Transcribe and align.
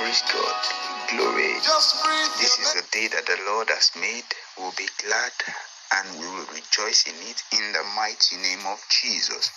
praise 0.00 0.22
God. 0.32 0.60
Glory. 1.12 1.52
This 2.40 2.56
is 2.56 2.72
the 2.72 2.86
day 2.92 3.08
that 3.12 3.26
the 3.26 3.36
Lord 3.46 3.68
has 3.68 3.92
made. 4.00 4.24
We'll 4.56 4.72
be 4.72 4.88
glad 5.04 5.32
and 5.92 6.20
we 6.20 6.24
will 6.24 6.48
rejoice 6.56 7.04
in 7.04 7.16
it 7.28 7.42
in 7.52 7.72
the 7.72 7.84
mighty 7.96 8.36
name 8.40 8.64
of 8.66 8.80
Jesus. 8.88 9.50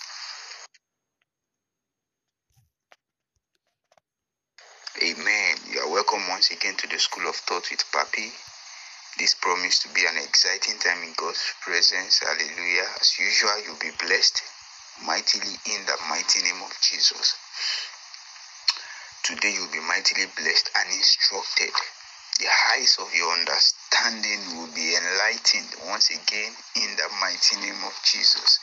Amen. 5.02 5.56
You 5.72 5.80
are 5.80 5.90
welcome 5.90 6.20
once 6.28 6.50
again 6.50 6.76
to 6.76 6.88
the 6.88 6.98
School 6.98 7.28
of 7.28 7.36
Thought 7.36 7.70
with 7.70 7.84
Papi. 7.92 8.28
This 9.18 9.34
promised 9.40 9.82
to 9.82 9.88
be 9.94 10.02
an 10.06 10.18
exciting 10.22 10.78
time 10.80 11.02
in 11.04 11.14
God's 11.16 11.40
presence. 11.62 12.20
Hallelujah. 12.20 12.88
As 13.00 13.18
usual, 13.18 13.56
you'll 13.64 13.80
be 13.80 13.96
blessed 14.04 14.42
mightily 15.06 15.56
in 15.72 15.80
the 15.86 15.96
mighty 16.10 16.42
name 16.42 16.60
of 16.62 16.72
Jesus. 16.82 17.34
Today, 19.24 19.54
you'll 19.56 19.72
be 19.72 19.80
mightily 19.80 20.26
blessed 20.36 20.68
and 20.76 20.92
instructed. 20.92 21.72
The 22.40 22.46
eyes 22.76 22.98
of 23.00 23.08
your 23.16 23.32
understanding 23.32 24.40
will 24.52 24.68
be 24.74 24.92
enlightened 24.94 25.72
once 25.88 26.10
again 26.10 26.52
in 26.76 26.90
the 26.96 27.08
mighty 27.22 27.56
name 27.56 27.80
of 27.88 27.94
Jesus. 28.04 28.60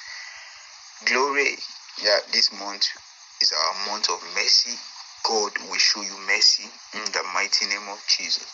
Glory. 1.05 1.57
Yeah, 2.03 2.19
this 2.31 2.53
month 2.53 2.85
is 3.41 3.51
our 3.51 3.89
month 3.89 4.09
of 4.11 4.21
mercy. 4.35 4.77
God 5.25 5.51
will 5.67 5.81
show 5.81 6.01
you 6.01 6.15
mercy 6.27 6.69
in 6.93 7.05
the 7.11 7.23
mighty 7.33 7.65
name 7.65 7.89
of 7.89 7.97
Jesus. 8.07 8.45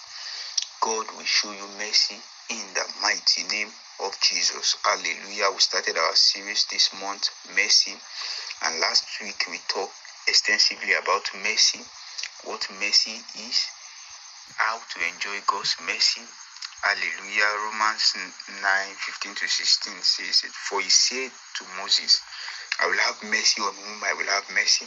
God 0.79 1.07
will 1.11 1.27
show 1.27 1.51
you 1.51 1.67
mercy 1.77 2.15
in 2.49 2.63
the 2.73 2.87
mighty 3.01 3.43
name 3.51 3.71
of 3.99 4.17
Jesus. 4.21 4.77
Hallelujah. 4.85 5.51
We 5.51 5.59
started 5.59 5.97
our 5.97 6.15
series 6.15 6.65
this 6.71 6.89
month, 7.01 7.29
Mercy. 7.53 7.99
And 8.63 8.79
last 8.79 9.03
week 9.21 9.43
we 9.51 9.59
talked 9.67 9.93
extensively 10.27 10.93
about 10.93 11.23
mercy, 11.43 11.79
what 12.43 12.67
mercy 12.79 13.17
is, 13.49 13.67
how 14.57 14.77
to 14.77 14.97
enjoy 15.13 15.37
God's 15.47 15.75
mercy. 15.85 16.21
Hallelujah. 16.81 17.49
Romans 17.65 18.15
9 18.15 18.61
15 18.61 19.35
to 19.35 19.47
16 19.47 19.93
says 20.01 20.43
it. 20.45 20.51
For 20.51 20.79
he 20.81 20.89
said 20.89 21.31
to 21.57 21.63
Moses, 21.81 22.21
I 22.79 22.87
will 22.87 23.01
have 23.09 23.23
mercy 23.23 23.61
on 23.61 23.73
whom 23.73 24.03
I 24.03 24.13
will 24.13 24.29
have 24.29 24.45
mercy, 24.53 24.85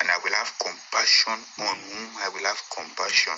and 0.00 0.08
I 0.10 0.18
will 0.24 0.32
have 0.32 0.52
compassion 0.58 1.38
on 1.60 1.76
whom 1.76 2.08
I 2.24 2.28
will 2.30 2.44
have 2.44 2.60
compassion. 2.74 3.36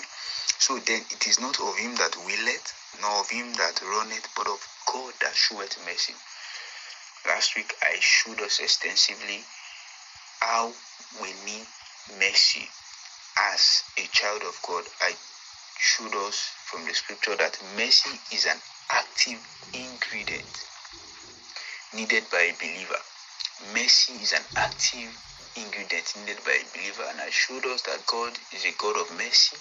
So 0.59 0.79
then 0.79 1.01
it 1.11 1.27
is 1.27 1.39
not 1.39 1.59
of 1.59 1.77
him 1.77 1.95
that 1.95 2.15
willeth, 2.25 2.73
nor 3.01 3.19
of 3.19 3.29
him 3.29 3.53
that 3.53 3.81
runneth, 3.81 4.27
but 4.35 4.47
of 4.47 4.59
God 4.91 5.13
that 5.21 5.35
showeth 5.35 5.77
mercy. 5.85 6.15
Last 7.27 7.55
week 7.55 7.73
I 7.83 7.97
showed 7.99 8.41
us 8.41 8.59
extensively 8.59 9.43
how 10.39 10.73
we 11.21 11.33
need 11.45 11.67
mercy 12.17 12.67
as 13.53 13.83
a 13.97 14.07
child 14.11 14.41
of 14.43 14.59
God. 14.67 14.83
I 15.01 15.13
showed 15.79 16.15
us 16.27 16.51
from 16.65 16.85
the 16.85 16.93
scripture 16.93 17.35
that 17.35 17.57
mercy 17.75 18.19
is 18.31 18.45
an 18.45 18.57
active 18.91 19.39
ingredient 19.73 20.65
needed 21.93 22.23
by 22.31 22.41
a 22.41 22.53
believer. 22.59 23.01
Mercy 23.73 24.13
is 24.21 24.33
an 24.33 24.45
active 24.55 25.09
ingredient 25.55 26.13
needed 26.19 26.43
by 26.45 26.53
a 26.53 26.77
believer, 26.77 27.03
and 27.09 27.19
I 27.21 27.29
showed 27.29 27.65
us 27.65 27.81
that 27.83 28.05
God 28.07 28.33
is 28.53 28.65
a 28.65 28.71
God 28.77 28.97
of 28.97 29.11
mercy. 29.17 29.57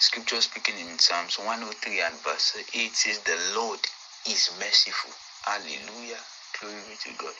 Scripture 0.00 0.40
speaking 0.40 0.78
in 0.78 0.98
Psalms 0.98 1.38
103 1.38 2.00
and 2.00 2.14
verse 2.22 2.56
8 2.74 2.94
says, 2.94 3.18
The 3.20 3.38
Lord 3.54 3.80
is 4.26 4.50
merciful. 4.58 5.10
Hallelujah. 5.44 6.22
Glory 6.60 6.82
be 6.88 6.96
to 7.02 7.18
God. 7.18 7.34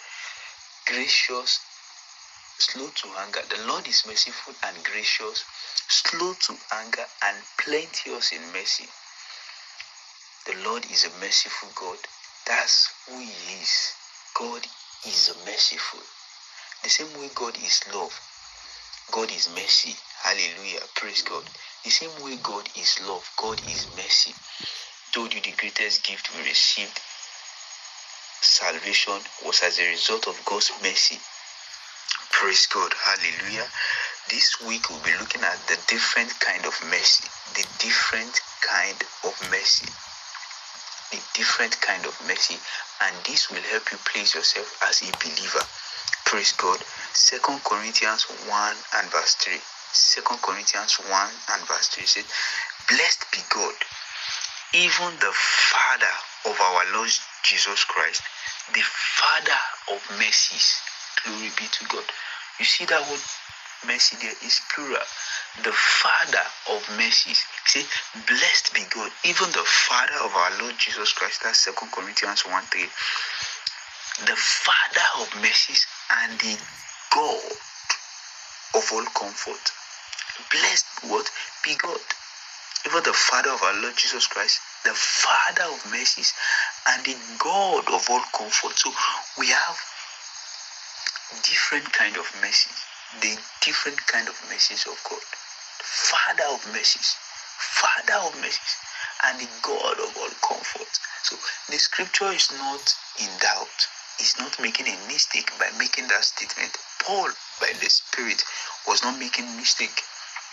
Gracious, 0.87 1.61
slow 2.59 2.89
to 2.89 3.09
anger. 3.25 3.41
The 3.49 3.67
Lord 3.67 3.87
is 3.89 4.05
merciful 4.07 4.55
and 4.67 4.77
gracious, 4.85 5.45
slow 5.89 6.35
to 6.35 6.55
anger, 6.75 7.05
and 7.27 7.37
plenteous 7.59 8.33
in 8.33 8.43
mercy. 8.53 8.87
The 10.47 10.57
Lord 10.65 10.85
is 10.91 11.05
a 11.05 11.11
merciful 11.21 11.69
God. 11.75 11.99
That's 12.47 12.91
who 13.07 13.19
He 13.19 13.31
is. 13.61 13.93
God 14.35 14.67
is 15.07 15.35
merciful. 15.47 16.01
The 16.83 16.89
same 16.91 17.21
way 17.21 17.31
God 17.35 17.57
is 17.59 17.83
love, 17.95 18.13
God 19.13 19.31
is 19.31 19.49
mercy. 19.55 19.95
Hallelujah. 20.23 20.81
Praise 20.95 21.23
God. 21.23 21.45
The 21.85 21.91
same 21.91 22.11
way 22.25 22.37
God 22.43 22.69
is 22.77 22.99
love, 23.07 23.29
God 23.37 23.61
is 23.69 23.87
mercy. 23.97 24.35
Told 25.13 25.35
you 25.35 25.41
the 25.41 25.53
greatest 25.57 26.05
gift 26.05 26.31
we 26.37 26.43
received, 26.49 26.99
salvation, 28.41 29.19
was 29.45 29.61
as 29.63 29.79
a 29.79 29.89
result 29.91 30.29
of 30.29 30.41
God's 30.45 30.71
mercy. 30.83 31.19
Praise 32.39 32.69
God. 32.71 32.95
Hallelujah. 32.95 33.67
This 34.31 34.63
week 34.63 34.89
we'll 34.89 35.03
be 35.03 35.11
looking 35.19 35.43
at 35.43 35.59
the 35.67 35.75
different 35.89 36.31
kind 36.39 36.65
of 36.67 36.79
mercy. 36.87 37.27
The 37.59 37.67
different 37.83 38.31
kind 38.63 38.95
of 39.27 39.35
mercy. 39.51 39.91
The 41.11 41.19
different 41.35 41.75
kind 41.83 42.07
of 42.07 42.15
mercy. 42.31 42.55
And 43.03 43.11
this 43.27 43.51
will 43.51 43.67
help 43.75 43.91
you 43.91 43.99
place 44.07 44.37
yourself 44.37 44.71
as 44.87 45.03
a 45.03 45.11
believer. 45.19 45.67
Praise 46.31 46.55
God. 46.55 46.79
Second 47.11 47.59
Corinthians 47.65 48.23
1 48.47 48.77
and 49.03 49.11
verse 49.11 49.35
3. 49.43 49.59
Second 49.91 50.39
Corinthians 50.39 50.95
1 50.95 51.11
and 51.11 51.63
verse 51.67 51.89
3 51.91 52.07
says, 52.07 52.25
Blessed 52.87 53.27
be 53.35 53.43
God, 53.51 53.75
even 54.79 55.11
the 55.19 55.35
Father 55.35 56.15
of 56.47 56.55
our 56.55 56.85
Lord 56.95 57.11
Jesus 57.43 57.83
Christ, 57.83 58.23
the 58.73 58.87
Father 58.87 59.59
of 59.91 59.99
mercies. 60.23 60.79
Glory 61.25 61.51
be 61.59 61.67
to 61.67 61.85
God. 61.91 62.05
You 62.59 62.65
see 62.65 62.85
that 62.87 63.01
word 63.09 63.21
mercy 63.87 64.17
there 64.21 64.35
is 64.45 64.61
plural. 64.75 64.99
The 65.63 65.73
Father 65.73 66.43
of 66.75 66.83
mercies. 66.97 67.45
Say, 67.67 67.85
blessed 68.27 68.75
be 68.75 68.83
God, 68.91 69.11
even 69.25 69.49
the 69.51 69.65
Father 69.65 70.19
of 70.25 70.35
our 70.35 70.63
Lord 70.63 70.75
Jesus 70.79 71.13
Christ. 71.13 71.43
That's 71.45 71.61
Second 71.61 71.93
Corinthians 71.93 72.43
1 72.47 72.63
3. 72.65 72.83
The 74.27 74.37
Father 74.37 75.09
of 75.23 75.43
mercies 75.43 75.87
and 76.23 76.39
the 76.41 76.59
God 77.15 77.53
of 78.75 78.91
all 78.93 79.07
comfort. 79.15 79.63
Blessed 80.51 80.87
what? 81.11 81.31
Be 81.65 81.75
God. 81.77 82.01
Even 82.87 83.03
the 83.03 83.13
Father 83.13 83.51
of 83.51 83.63
our 83.63 83.83
Lord 83.83 83.97
Jesus 83.97 84.27
Christ, 84.27 84.61
the 84.85 84.95
Father 84.95 85.65
of 85.65 85.91
mercies 85.91 86.33
and 86.89 87.05
the 87.05 87.17
God 87.39 87.85
of 87.93 88.07
all 88.09 88.23
comfort. 88.35 88.79
So 88.79 88.91
we 89.37 89.49
have 89.49 89.77
different 91.43 91.93
kind 91.93 92.17
of 92.17 92.27
mercies. 92.41 92.79
The 93.21 93.39
different 93.65 93.99
kind 94.07 94.29
of 94.29 94.37
mercies 94.49 94.87
of 94.87 94.97
God. 95.09 95.23
Father 95.81 96.49
of 96.53 96.61
mercies. 96.73 97.17
Father 97.59 98.21
of 98.27 98.35
mercies 98.41 98.77
and 99.25 99.41
the 99.41 99.49
God 99.63 99.99
of 99.99 100.17
all 100.17 100.35
comfort. 100.47 100.93
So 101.25 101.37
the 101.71 101.79
scripture 101.79 102.31
is 102.33 102.51
not 102.59 102.95
in 103.19 103.31
doubt. 103.41 103.79
It's 104.19 104.39
not 104.39 104.59
making 104.61 104.87
a 104.87 104.97
mistake 105.07 105.51
by 105.59 105.71
making 105.79 106.09
that 106.09 106.25
statement. 106.25 106.77
Paul, 107.05 107.29
by 107.61 107.73
the 107.81 107.91
Spirit, 107.91 108.43
was 108.87 109.03
not 109.03 109.19
making 109.19 109.47
mistake 109.57 110.03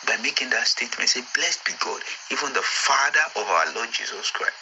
by 0.07 0.17
making 0.17 0.49
that 0.51 0.67
statement. 0.67 1.09
Say, 1.09 1.21
blessed 1.33 1.65
be 1.65 1.73
God, 1.79 2.01
even 2.31 2.53
the 2.53 2.61
Father 2.61 3.25
of 3.35 3.47
our 3.47 3.73
Lord 3.73 3.89
Jesus 3.91 4.29
Christ. 4.31 4.53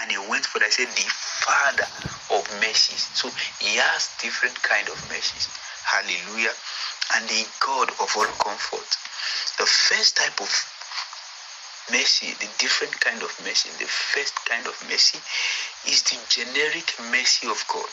And 0.00 0.10
he 0.10 0.18
went 0.30 0.46
for. 0.46 0.58
He 0.64 0.70
said, 0.70 0.88
the 0.88 1.08
Father 1.44 1.88
of 2.32 2.42
mercies. 2.60 3.10
So 3.14 3.28
he 3.60 3.76
has 3.76 4.08
different 4.22 4.56
kind 4.62 4.88
of 4.88 4.96
mercies. 5.08 5.48
Hallelujah. 5.84 6.54
And 7.16 7.28
the 7.28 7.44
God 7.60 7.90
of 8.00 8.08
all 8.16 8.32
comfort. 8.40 8.88
The 9.58 9.66
first 9.66 10.16
type 10.16 10.40
of 10.40 10.50
mercy, 11.90 12.32
the 12.40 12.48
different 12.58 12.98
kind 13.00 13.22
of 13.22 13.30
mercy, 13.44 13.68
the 13.78 13.90
first 13.90 14.34
kind 14.46 14.66
of 14.66 14.74
mercy 14.88 15.18
is 15.90 16.02
the 16.04 16.16
generic 16.28 16.88
mercy 17.10 17.48
of 17.48 17.60
God. 17.68 17.90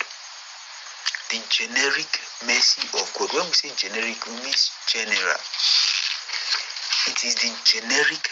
The 1.30 1.42
generic 1.50 2.10
mercy 2.46 2.88
of 2.96 3.12
God. 3.18 3.34
When 3.34 3.46
we 3.46 3.54
say 3.54 3.72
generic, 3.76 4.18
we 4.26 4.34
mean 4.40 4.56
general. 4.88 5.40
It 7.08 7.24
is 7.26 7.36
the 7.36 7.52
generic 7.66 8.30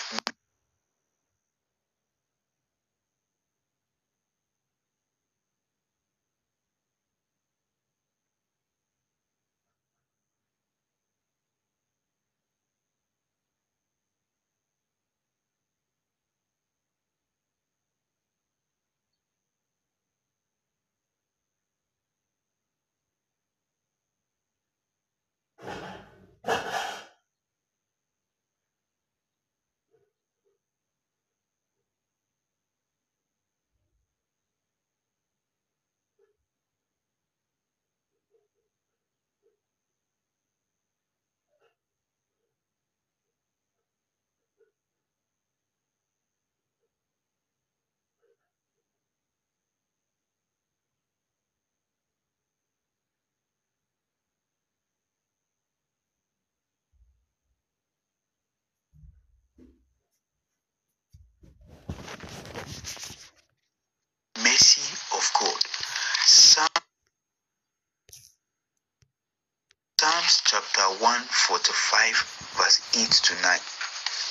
145, 71.47 72.59
verse 72.59 72.79
8 72.91 73.07
to 73.07 73.33
9. 73.41 73.59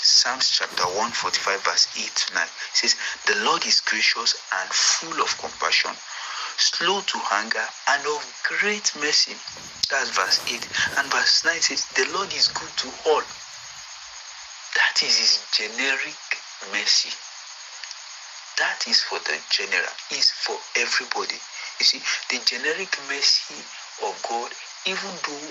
Psalms 0.04 0.52
chapter 0.52 0.84
145, 0.84 1.64
verse 1.64 1.88
8 1.96 2.04
to 2.12 2.34
9 2.34 2.44
says, 2.76 2.92
The 3.24 3.40
Lord 3.40 3.64
is 3.64 3.80
gracious 3.80 4.36
and 4.60 4.68
full 4.68 5.16
of 5.24 5.32
compassion, 5.40 5.96
slow 6.60 7.00
to 7.00 7.18
anger, 7.40 7.64
and 7.88 8.04
of 8.04 8.20
great 8.60 8.92
mercy. 9.00 9.32
That's 9.88 10.12
verse 10.12 10.44
8. 10.44 10.60
And 11.00 11.08
verse 11.08 11.40
9 11.44 11.56
says, 11.60 11.88
The 11.96 12.04
Lord 12.12 12.28
is 12.36 12.48
good 12.52 12.72
to 12.84 12.88
all. 13.08 13.24
That 14.76 14.96
is 15.00 15.16
his 15.16 15.40
generic 15.56 16.20
mercy. 16.68 17.16
That 18.60 18.84
is 18.88 19.00
for 19.00 19.18
the 19.24 19.40
general, 19.48 19.96
is 20.12 20.30
for 20.30 20.56
everybody. 20.76 21.40
You 21.80 21.84
see, 21.88 22.00
the 22.28 22.44
generic 22.44 22.92
mercy 23.08 23.56
of 24.04 24.12
God, 24.28 24.52
even 24.84 25.12
though 25.24 25.48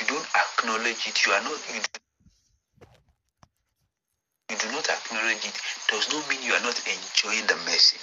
you 0.00 0.06
don't 0.06 0.26
acknowledge 0.36 1.06
it, 1.08 1.26
you 1.26 1.32
are 1.32 1.42
not 1.42 1.58
you, 1.74 1.80
you 4.50 4.56
do 4.56 4.70
not 4.72 4.88
acknowledge 4.88 5.44
it, 5.44 5.56
does 5.88 6.08
not 6.12 6.28
mean 6.30 6.42
you 6.42 6.52
are 6.52 6.62
not 6.62 6.78
enjoying 6.86 7.46
the 7.46 7.56
mercy. 7.66 7.98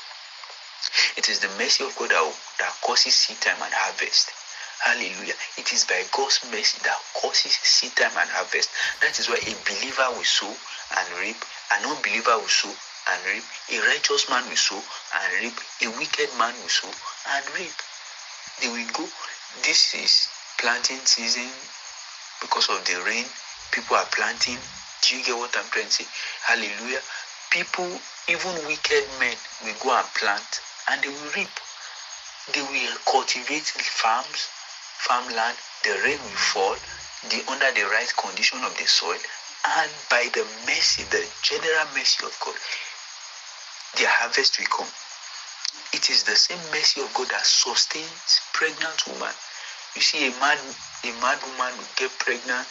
It 1.17 1.29
is 1.29 1.39
the 1.39 1.49
mercy 1.57 1.83
of 1.83 1.95
God 1.97 2.09
that, 2.09 2.35
that 2.59 2.73
causes 2.81 3.13
seed 3.13 3.41
time 3.41 3.61
and 3.61 3.73
harvest. 3.73 4.31
Hallelujah. 4.85 5.35
It 5.57 5.73
is 5.73 5.83
by 5.85 6.03
God's 6.11 6.39
mercy 6.51 6.79
that 6.83 6.97
causes 7.13 7.51
seed 7.51 7.95
time 7.95 8.15
and 8.17 8.29
harvest. 8.29 8.69
That 9.01 9.19
is 9.19 9.27
why 9.27 9.35
a 9.35 9.53
believer 9.67 10.07
will 10.15 10.23
sow 10.23 10.49
and 10.49 11.07
reap, 11.19 11.37
an 11.75 11.85
unbeliever 11.85 12.37
will 12.39 12.47
sow 12.47 12.71
and 12.71 13.19
reap, 13.27 13.43
a 13.75 13.77
righteous 13.87 14.29
man 14.29 14.47
will 14.47 14.55
sow 14.55 14.79
and 14.79 15.29
reap, 15.43 15.57
a 15.83 15.87
wicked 15.97 16.29
man 16.37 16.53
will 16.61 16.69
sow 16.71 16.91
and 17.35 17.43
reap. 17.59 17.75
They 18.61 18.69
will 18.69 18.87
go. 18.93 19.07
This 19.63 19.95
is 19.95 20.27
planting 20.59 20.99
season 21.05 21.49
because 22.41 22.69
of 22.69 22.83
the 22.85 23.01
rain. 23.05 23.25
People 23.71 23.95
are 23.95 24.07
planting. 24.11 24.57
Do 25.01 25.17
you 25.17 25.23
get 25.23 25.37
what 25.37 25.55
I'm 25.57 25.69
trying 25.71 25.85
to 25.85 25.91
say? 25.91 26.07
Hallelujah. 26.45 27.01
People, 27.51 27.89
even 28.27 28.53
wicked 28.67 29.05
men, 29.19 29.35
will 29.63 29.75
go 29.79 29.95
and 29.97 30.07
plant 30.15 30.61
and 30.89 31.01
they 31.01 31.09
will 31.09 31.31
reap. 31.35 31.53
They 32.53 32.61
will 32.61 32.97
cultivate 33.05 33.69
farms, 33.69 34.49
farmland. 35.05 35.57
The 35.83 35.91
rain 36.03 36.17
will 36.17 36.41
fall 36.53 36.75
the, 37.29 37.43
under 37.51 37.71
the 37.71 37.85
right 37.91 38.11
condition 38.17 38.63
of 38.63 38.75
the 38.77 38.87
soil, 38.87 39.19
and 39.77 39.91
by 40.09 40.29
the 40.33 40.45
mercy, 40.65 41.03
the 41.11 41.25
general 41.43 41.85
mercy 41.93 42.25
of 42.25 42.33
God, 42.39 42.55
their 43.97 44.09
harvest 44.09 44.57
will 44.57 44.67
come. 44.67 44.87
It 45.93 46.09
is 46.09 46.23
the 46.23 46.35
same 46.35 46.59
mercy 46.71 47.01
of 47.01 47.13
God 47.13 47.27
that 47.29 47.45
sustains 47.45 48.41
pregnant 48.53 49.05
woman. 49.07 49.33
You 49.95 50.01
see, 50.01 50.27
a 50.27 50.31
man, 50.39 50.57
a 51.03 51.11
mad 51.21 51.39
woman 51.43 51.77
will 51.77 51.93
get 51.97 52.11
pregnant 52.19 52.67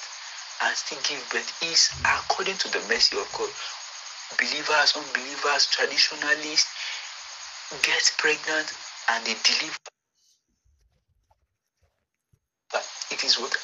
and 0.63 0.77
still 0.77 0.99
give 1.03 1.23
birth. 1.31 1.51
Is 1.63 1.91
according 2.05 2.57
to 2.57 2.69
the 2.71 2.81
mercy 2.89 3.19
of 3.19 3.27
God. 3.33 3.51
Believers, 4.39 4.95
unbelievers, 4.97 5.67
traditionalists 5.67 6.69
get 7.83 8.03
pregnant 8.19 8.73
and 9.11 9.25
they 9.25 9.35
deliver. 9.43 9.77
But 12.71 12.87
it 13.11 13.25
is 13.25 13.39
what 13.41 13.57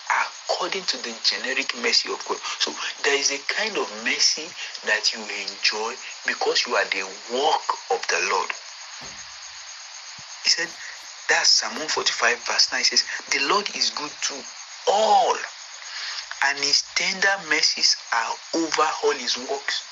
according 0.65 0.85
to 0.85 0.97
the 0.99 1.15
generic 1.25 1.75
mercy 1.83 2.13
of 2.13 2.25
God. 2.29 2.39
So 2.59 2.73
there 3.05 3.19
is 3.19 3.31
a 3.31 3.39
kind 3.53 3.77
of 3.77 3.89
mercy 4.05 4.49
that 4.87 5.13
you 5.13 5.21
enjoy 5.21 5.95
because 6.27 6.67
you 6.67 6.75
are 6.75 6.85
the 6.87 7.05
work 7.33 7.69
of 7.91 8.01
the 8.09 8.21
Lord. 8.31 8.51
He 10.45 10.51
said, 10.51 10.69
that's 11.29 11.49
Psalm 11.49 11.73
145, 11.81 12.39
verse 12.45 12.73
9 12.73 12.85
says, 12.85 13.05
The 13.33 13.41
Lord 13.49 13.65
is 13.75 13.91
good 13.91 14.13
to 14.29 14.35
all, 14.93 15.37
and 16.45 16.59
his 16.59 16.85
tender 16.95 17.37
mercies 17.49 17.97
are 18.13 18.33
over 18.61 18.89
all 19.03 19.13
his 19.13 19.39
works. 19.49 19.89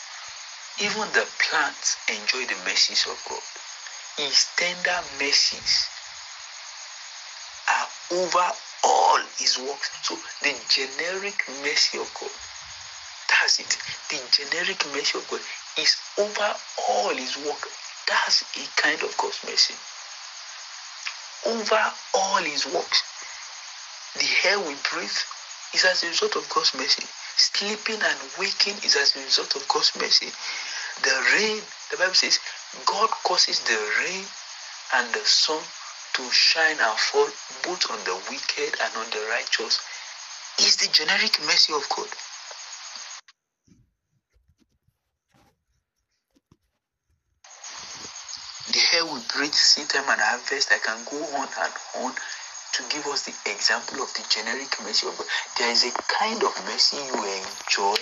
Even 0.81 1.09
the 1.13 1.27
plants 1.41 1.97
enjoy 2.09 2.45
the 2.45 2.59
mercies 2.65 3.07
of 3.09 3.17
God. 3.29 3.41
His 4.17 4.47
tender 4.57 5.01
mercies 5.19 5.89
are 7.73 7.89
over 8.13 8.53
all 8.85 9.19
his 9.39 9.59
works. 9.59 9.89
So 10.03 10.17
the 10.43 10.53
generic 10.69 11.41
mercy 11.63 11.99
of 11.99 12.13
God, 12.21 12.33
that's 13.29 13.61
it. 13.61 13.73
The 14.11 14.21
generic 14.33 14.85
mercy 14.93 15.19
of 15.19 15.29
God 15.29 15.41
is 15.79 15.97
over 16.19 16.55
all 16.91 17.15
his 17.17 17.37
work. 17.39 17.65
That's 18.07 18.43
a 18.57 18.81
kind 18.81 19.01
of 19.03 19.17
God's 19.17 19.41
mercy. 19.45 19.75
Over 21.47 21.93
all 22.15 22.39
his 22.43 22.67
works. 22.67 23.03
The 24.15 24.49
air 24.49 24.59
we 24.61 24.77
breathe 24.93 25.19
is 25.75 25.85
as 25.85 26.05
a 26.05 26.09
result 26.09 26.37
of 26.37 26.49
God's 26.51 26.75
mercy. 26.75 27.05
Sleeping 27.37 28.01
and 28.03 28.19
waking 28.39 28.77
is 28.85 28.97
as 28.97 29.17
a 29.17 29.21
result 29.25 29.57
of 29.57 29.67
God's 29.69 29.93
mercy. 29.97 30.31
The 31.03 31.15
rain, 31.35 31.63
the 31.91 31.97
Bible 31.97 32.15
says, 32.15 32.39
God 32.87 33.11
causes 33.25 33.61
the 33.61 33.79
rain 34.01 34.25
and 34.95 35.13
the 35.15 35.25
sun 35.25 35.63
to 36.15 36.31
shine 36.31 36.77
and 36.79 36.99
fall 36.99 37.29
both 37.65 37.91
on 37.91 37.99
the 38.05 38.15
wicked 38.31 38.77
and 38.81 38.97
on 38.97 39.09
the 39.11 39.27
righteous. 39.31 39.81
Is 40.59 40.77
the 40.77 40.93
generic 40.93 41.41
mercy 41.47 41.73
of 41.73 41.89
God. 41.89 42.09
The 48.73 48.79
breathe, 49.35 49.55
seed 49.55 49.89
time 49.89 50.09
and 50.09 50.21
harvest, 50.21 50.73
I 50.73 50.79
can 50.79 50.99
go 51.09 51.17
on 51.37 51.49
and 51.49 51.73
on 52.05 52.13
to 52.13 52.81
give 52.89 53.07
us 53.07 53.23
the 53.29 53.35
example 53.51 54.03
of 54.03 54.13
the 54.15 54.25
generic 54.29 54.73
mercy 54.83 55.09
of 55.09 55.17
God. 55.17 55.27
There 55.59 55.71
is 55.71 55.85
a 55.85 55.93
kind 56.09 56.43
of 56.43 56.53
mercy 56.65 56.97
you 56.97 57.21
enjoy 57.21 58.01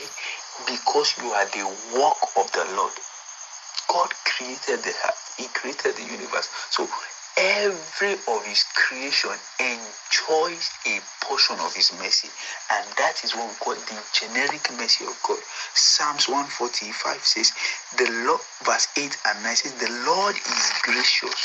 because 0.66 1.14
you 1.18 1.30
are 1.30 1.46
the 1.46 1.66
work 1.98 2.20
of 2.38 2.50
the 2.52 2.66
Lord. 2.74 2.94
God 3.88 4.10
created 4.24 4.82
the 4.82 4.94
earth, 4.94 5.34
He 5.38 5.46
created 5.50 5.96
the 5.96 6.06
universe. 6.06 6.48
So 6.70 6.86
every 7.40 8.12
of 8.28 8.44
His 8.44 8.64
creation 8.74 9.32
enjoys 9.60 10.70
a 10.86 11.00
portion 11.24 11.56
of 11.60 11.74
His 11.74 11.92
mercy, 11.98 12.28
and 12.72 12.86
that 12.98 13.24
is 13.24 13.34
what 13.34 13.48
we 13.48 13.54
call 13.56 13.74
the 13.74 13.98
generic 14.12 14.68
mercy 14.76 15.04
of 15.06 15.16
God. 15.26 15.38
Psalms 15.74 16.28
145 16.28 17.24
says, 17.24 17.52
The 17.96 18.10
Lord, 18.26 18.40
verse 18.64 18.88
8 18.96 19.16
and 19.28 19.42
9 19.42 19.56
says, 19.56 19.72
The 19.74 19.92
Lord 20.06 20.36
is 20.36 20.72
gracious 20.82 21.40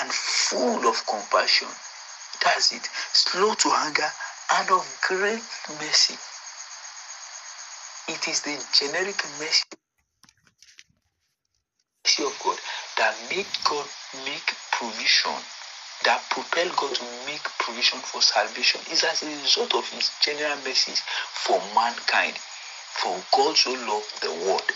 and 0.00 0.10
full 0.10 0.88
of 0.88 1.04
compassion. 1.06 1.68
That's 2.44 2.72
it. 2.72 2.88
Slow 3.12 3.54
to 3.54 3.72
anger 3.86 4.08
and 4.56 4.70
of 4.70 4.84
great 5.06 5.42
mercy. 5.80 6.16
It 8.08 8.28
is 8.28 8.40
the 8.40 8.56
generic 8.72 9.22
mercy 9.38 9.64
of 12.24 12.40
God 12.42 12.58
that 12.98 13.14
make 13.30 13.48
God 13.64 13.86
make 14.24 14.54
provision, 14.70 15.38
that 16.04 16.22
propel 16.30 16.68
God 16.76 16.94
to 16.94 17.04
make 17.26 17.42
provision 17.58 17.98
for 18.00 18.20
salvation. 18.20 18.80
Is 18.92 19.04
as 19.04 19.22
a 19.22 19.30
result 19.40 19.74
of 19.74 19.88
His 19.90 20.10
general 20.20 20.56
mercies 20.64 21.02
for 21.46 21.58
mankind. 21.74 22.36
For 22.98 23.14
God 23.30 23.56
so 23.56 23.70
loved 23.70 24.22
the 24.22 24.34
world 24.46 24.68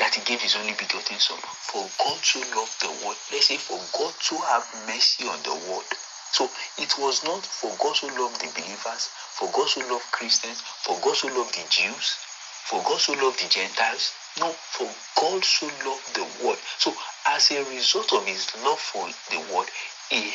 that 0.00 0.14
he 0.14 0.24
gave 0.24 0.40
his 0.40 0.56
only 0.56 0.72
begotten 0.72 1.20
son. 1.20 1.36
For 1.68 1.84
God 2.00 2.18
so 2.24 2.40
loved 2.56 2.80
the 2.80 2.88
world. 3.04 3.20
Let's 3.30 3.52
say 3.52 3.60
for 3.60 3.76
God 3.92 4.14
to 4.32 4.34
have 4.48 4.64
mercy 4.88 5.28
on 5.28 5.36
the 5.44 5.52
world. 5.68 5.84
So 6.32 6.48
it 6.78 6.96
was 6.96 7.22
not 7.22 7.44
for 7.44 7.68
God 7.76 7.96
so 7.96 8.06
loved 8.16 8.40
the 8.40 8.48
believers, 8.56 9.12
for 9.36 9.50
God 9.52 9.68
so 9.68 9.84
loved 9.92 10.08
Christians, 10.10 10.62
for 10.62 10.96
God 11.04 11.16
so 11.16 11.28
loved 11.28 11.52
the 11.52 11.66
Jews, 11.68 12.16
for 12.64 12.80
God 12.82 12.98
so 12.98 13.12
loved 13.12 13.44
the 13.44 13.48
Gentiles. 13.50 14.12
No, 14.40 14.48
for 14.48 14.88
God 15.20 15.44
so 15.44 15.66
loved 15.84 16.14
the 16.16 16.24
world. 16.40 16.58
So 16.78 16.94
as 17.30 17.50
a 17.52 17.64
result 17.70 18.12
of 18.12 18.26
his 18.26 18.48
love 18.64 18.78
for 18.78 19.06
the 19.30 19.38
world, 19.52 19.68
he, 20.10 20.30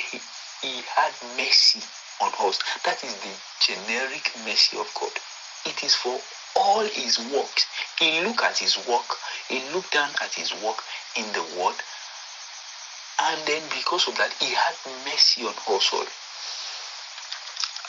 he 0.62 0.82
had 0.96 1.12
mercy 1.36 1.82
on 2.22 2.32
us. 2.48 2.60
That 2.86 3.04
is 3.04 3.14
the 3.16 3.34
generic 3.60 4.32
mercy 4.46 4.78
of 4.78 4.90
God. 5.00 5.12
It 5.66 5.84
is 5.84 5.96
for 5.96 6.20
all 6.56 6.84
his 6.84 7.20
works. 7.34 7.66
He 8.00 8.22
looked 8.22 8.42
at 8.42 8.58
his 8.58 8.78
work, 8.88 9.06
he 9.50 9.60
looked 9.74 9.92
down 9.92 10.10
at 10.22 10.34
his 10.34 10.54
work 10.64 10.78
in 11.18 11.26
the 11.34 11.44
world, 11.60 11.76
and 13.20 13.42
then 13.46 13.62
because 13.70 14.08
of 14.08 14.16
that, 14.18 14.32
he 14.40 14.54
had 14.54 14.76
mercy 15.06 15.44
on 15.44 15.54
us 15.76 15.90
all. 15.94 16.08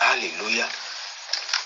Hallelujah. 0.00 0.68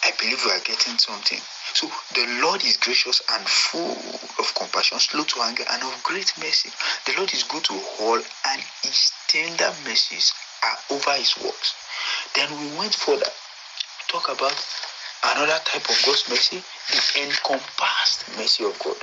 I 0.04 0.12
believe 0.18 0.44
we 0.44 0.50
are 0.52 0.60
getting 0.60 0.98
something. 0.98 1.40
So 1.74 1.86
the 2.14 2.26
Lord 2.42 2.64
is 2.64 2.76
gracious 2.76 3.22
and 3.32 3.46
full 3.46 3.96
of 4.38 4.54
compassion, 4.54 4.98
slow 4.98 5.24
to 5.24 5.42
anger, 5.42 5.64
and 5.70 5.82
of 5.82 6.02
great 6.02 6.32
mercy. 6.38 6.70
The 7.06 7.16
Lord 7.16 7.32
is 7.32 7.44
good 7.44 7.64
to 7.64 7.80
all, 8.00 8.16
and 8.48 8.62
his 8.82 9.12
tender 9.28 9.72
mercies 9.84 10.32
are 10.62 10.78
over 10.90 11.12
his 11.12 11.36
works. 11.38 11.74
Then 12.34 12.50
we 12.60 12.76
went 12.76 12.94
further, 12.94 13.30
talk 14.08 14.28
about 14.28 14.56
another 15.24 15.60
type 15.64 15.88
of 15.88 16.02
God's 16.04 16.28
mercy, 16.28 16.62
the 16.90 17.22
encompassed 17.24 18.24
mercy 18.36 18.64
of 18.64 18.78
God. 18.78 18.96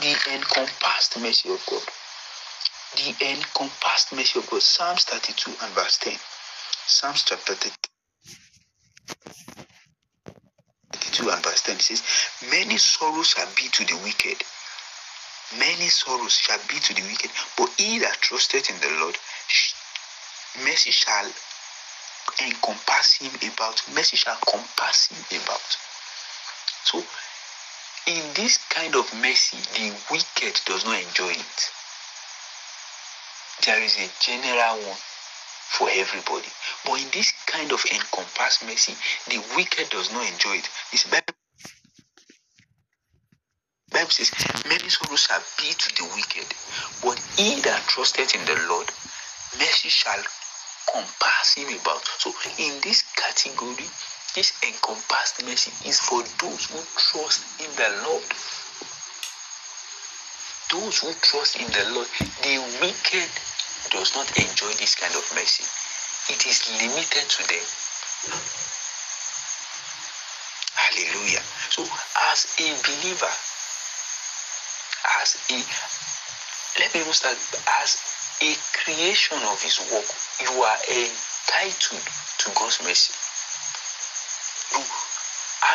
The 0.00 0.14
encompassed 0.34 1.18
mercy 1.20 1.48
of 1.50 1.64
God. 1.66 1.82
The 2.96 3.32
encompassed 3.32 4.12
mercy 4.12 4.38
of 4.38 4.50
God. 4.50 4.62
Psalms 4.62 5.04
32 5.04 5.52
and 5.62 5.72
verse 5.72 5.98
10. 5.98 6.14
Psalms 6.86 7.24
chapter 7.24 7.54
30. 7.54 7.70
2 11.66 11.72
10 11.72 11.80
says, 11.80 12.02
Many 12.50 12.78
sorrows 12.78 13.28
shall 13.28 13.48
be 13.56 13.68
to 13.68 13.84
the 13.84 13.96
wicked. 14.04 14.42
Many 15.58 15.88
sorrows 15.88 16.36
shall 16.36 16.60
be 16.68 16.78
to 16.78 16.94
the 16.94 17.02
wicked, 17.02 17.30
but 17.58 17.70
he 17.76 17.98
that 17.98 18.20
trusted 18.20 18.70
in 18.70 18.78
the 18.80 19.00
Lord, 19.00 19.16
mercy 20.64 20.90
shall 20.90 21.26
encompass 22.44 23.14
him 23.18 23.32
about. 23.52 23.82
Mercy 23.94 24.16
shall 24.16 24.36
compass 24.46 25.06
him 25.08 25.42
about. 25.42 25.76
So, 26.84 27.02
in 28.06 28.22
this 28.34 28.58
kind 28.70 28.94
of 28.94 29.12
mercy, 29.20 29.58
the 29.74 29.90
wicked 30.10 30.60
does 30.66 30.84
not 30.84 31.02
enjoy 31.02 31.30
it. 31.30 31.70
There 33.64 33.82
is 33.82 33.96
a 33.98 34.08
general 34.20 34.86
one 34.86 34.98
for 35.70 35.88
everybody. 35.90 36.48
But 36.84 37.02
in 37.02 37.10
this 37.10 37.32
kind 37.46 37.72
of 37.72 37.84
encompassed 37.92 38.64
mercy, 38.64 38.94
the 39.28 39.42
wicked 39.56 39.90
does 39.90 40.12
not 40.12 40.26
enjoy 40.30 40.56
it. 40.58 40.68
This 40.92 41.04
Bible, 41.04 41.34
Bible 43.96 44.12
says, 44.12 44.28
Many 44.68 44.92
sorrows 44.92 45.24
shall 45.24 45.40
be 45.56 45.72
to 45.72 45.88
the 45.96 46.04
wicked, 46.12 46.44
but 47.00 47.16
he 47.40 47.64
that 47.64 47.80
trusted 47.88 48.28
in 48.36 48.44
the 48.44 48.68
Lord, 48.68 48.84
mercy 49.56 49.88
shall 49.88 50.20
compass 50.92 51.56
him 51.56 51.72
about. 51.80 52.04
So 52.20 52.28
in 52.60 52.76
this 52.84 53.00
category, 53.16 53.88
this 54.36 54.52
encompassed 54.68 55.40
mercy 55.48 55.72
is 55.88 55.96
for 55.96 56.20
those 56.44 56.68
who 56.68 56.76
trust 57.00 57.40
in 57.56 57.72
the 57.72 57.88
Lord. 58.04 58.28
Those 60.76 61.00
who 61.00 61.08
trust 61.24 61.56
in 61.56 61.68
the 61.72 61.96
Lord, 61.96 62.08
the 62.44 62.60
wicked 62.84 63.32
does 63.96 64.12
not 64.12 64.28
enjoy 64.36 64.76
this 64.76 64.92
kind 65.00 65.16
of 65.16 65.24
mercy. 65.32 65.64
It 66.36 66.44
is 66.44 66.68
limited 66.84 67.24
to 67.32 67.42
them. 67.48 67.64
Hallelujah. 70.76 71.44
So, 71.72 71.80
as 72.28 72.44
a 72.60 72.68
believer, 72.84 73.32
as 75.22 75.36
a 75.50 75.58
let 76.78 76.94
me 76.94 77.00
start 77.12 77.38
as 77.82 77.96
a 78.42 78.52
creation 78.84 79.38
of 79.48 79.60
his 79.62 79.80
work, 79.92 80.04
you 80.44 80.62
are 80.62 80.78
entitled 80.92 82.04
to 82.38 82.50
God's 82.54 82.82
mercy. 82.84 83.14
You 84.76 84.84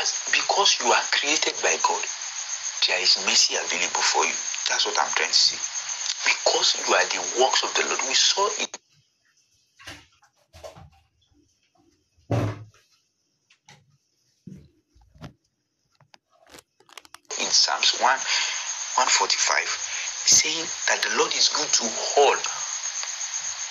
as 0.02 0.14
because 0.32 0.78
you 0.82 0.92
are 0.92 1.04
created 1.12 1.54
by 1.64 1.76
God, 1.84 2.04
there 2.88 3.02
is 3.02 3.18
mercy 3.26 3.56
available 3.56 4.02
for 4.02 4.26
you. 4.26 4.36
That's 4.70 4.86
what 4.86 4.98
I'm 5.02 5.12
trying 5.16 5.30
to 5.30 5.36
say 5.36 5.58
because 6.26 6.76
you 6.88 6.94
are 6.94 7.06
the 7.06 7.42
works 7.42 7.64
of 7.64 7.74
the 7.76 7.88
Lord. 7.88 8.02
We 8.08 8.14
saw 8.14 8.48
it. 8.60 8.78
145, 19.62 20.26
saying 20.26 20.66
that 20.90 21.02
the 21.06 21.14
Lord 21.18 21.34
is 21.36 21.50
good 21.50 21.70
to 21.70 21.86
all. 22.18 22.40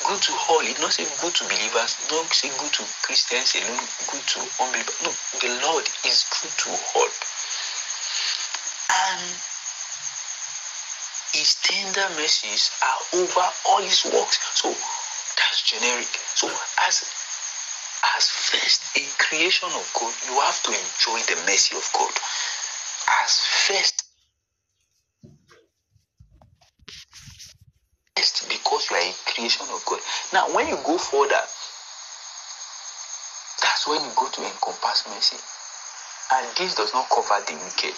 Good 0.06 0.22
to 0.22 0.32
all. 0.48 0.62
It 0.64 0.78
not 0.80 0.92
say 0.94 1.04
good 1.20 1.34
to 1.34 1.44
believers, 1.44 1.96
Don't 2.08 2.30
say 2.32 2.48
good 2.58 2.72
to 2.72 2.84
Christians 3.02 3.54
alone, 3.58 3.84
good 4.10 4.24
to 4.34 4.40
unbelievers. 4.62 4.96
No, 5.04 5.10
the 5.40 5.50
Lord 5.66 5.84
is 6.06 6.24
good 6.40 6.54
to 6.64 6.70
all. 6.96 7.10
And 8.90 9.22
his 11.34 11.54
tender 11.62 12.08
mercies 12.16 12.70
are 12.82 13.20
over 13.22 13.46
all 13.68 13.82
his 13.82 14.04
works. 14.06 14.38
So 14.54 14.68
that's 14.70 15.62
generic. 15.66 16.10
So 16.34 16.48
as 16.86 17.04
as 18.16 18.24
first 18.30 18.80
a 18.96 19.04
creation 19.20 19.68
of 19.68 19.84
God, 19.92 20.14
you 20.26 20.34
have 20.40 20.62
to 20.64 20.70
enjoy 20.72 21.20
the 21.28 21.36
mercy 21.44 21.76
of 21.76 21.84
God. 21.92 22.10
As 23.22 23.36
first 23.68 24.10
because 28.48 28.90
you 28.90 28.96
are 28.96 29.02
a 29.02 29.14
creation 29.40 29.66
of 29.72 29.82
God. 29.86 30.00
Now 30.32 30.54
when 30.54 30.68
you 30.68 30.76
go 30.84 30.98
further, 30.98 31.40
that's 33.64 33.88
when 33.88 34.00
you 34.04 34.12
go 34.14 34.28
to 34.28 34.40
encompass 34.44 35.08
mercy. 35.08 35.40
And 36.32 36.46
this 36.56 36.76
does 36.76 36.92
not 36.92 37.08
cover 37.08 37.40
the 37.48 37.56
wicked. 37.56 37.96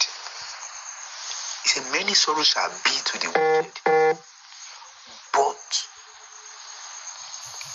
He 1.63 1.69
said, 1.69 1.85
Many 1.93 2.15
sorrows 2.15 2.47
shall 2.47 2.71
be 2.87 2.95
to 2.95 3.15
the 3.19 3.29
wicked, 3.35 3.75
but 5.35 5.67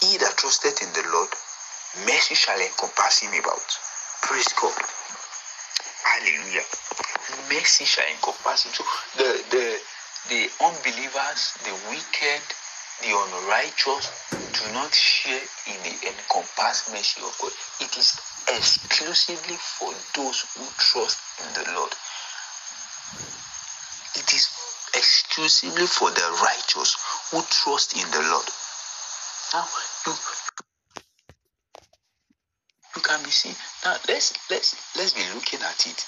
he 0.01 0.17
that 0.17 0.35
trusted 0.37 0.79
in 0.81 0.89
the 0.95 1.03
Lord, 1.11 1.29
mercy 2.07 2.35
shall 2.35 2.59
encompass 2.59 3.19
him 3.19 3.35
about. 3.35 3.67
Praise 4.23 4.51
God. 4.55 4.75
Hallelujah. 6.07 6.63
Mercy 7.51 7.85
shall 7.85 8.07
encompass 8.07 8.65
him. 8.65 8.73
So 8.73 8.83
the 9.17 9.29
the 9.51 9.65
the 10.29 10.41
unbelievers, 10.63 11.55
the 11.63 11.73
wicked, 11.91 12.43
the 13.01 13.11
unrighteous 13.11 14.11
do 14.59 14.73
not 14.73 14.93
share 14.93 15.41
in 15.67 15.77
the 15.83 15.95
encompassed 16.09 16.91
mercy 16.91 17.21
of 17.21 17.37
God. 17.41 17.51
It 17.81 17.97
is 17.97 18.19
exclusively 18.49 19.57
for 19.57 19.93
those 20.15 20.45
who 20.57 20.65
trust 20.77 21.19
in 21.45 21.53
the 21.53 21.71
Lord 21.73 21.91
it 24.15 24.33
is 24.33 24.49
exclusively 24.95 25.85
for 25.87 26.09
the 26.11 26.39
righteous 26.43 26.97
who 27.31 27.41
trust 27.49 27.93
in 27.93 28.09
the 28.11 28.21
Lord. 28.29 28.45
Now 29.53 29.65
you 30.07 30.13
you 32.95 33.01
can 33.01 33.23
be 33.23 33.31
seen. 33.31 33.55
Now 33.85 33.97
let's 34.09 34.33
let's 34.49 34.75
let's 34.97 35.13
be 35.13 35.23
looking 35.35 35.61
at 35.61 35.85
it 35.87 36.01